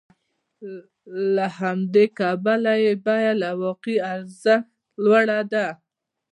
[1.35, 4.67] له همدې کبله یې بیه له واقعي ارزښت
[5.03, 5.67] لوړه ده